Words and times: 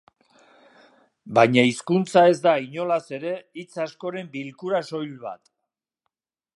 Baina 1.39 1.65
hizkuntza 1.71 2.23
ez 2.31 2.39
da 2.47 2.55
inolaz 2.69 2.99
ere 3.19 3.35
hitz 3.61 3.71
askoren 3.87 4.35
bilkura 4.39 4.85
soil 4.93 5.17
bat. 5.29 5.57